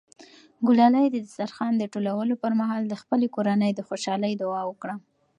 [0.67, 4.95] ګلالۍ د دسترخوان د ټولولو پر مهال د خپلې کورنۍ د خوشحالۍ دعا وکړه.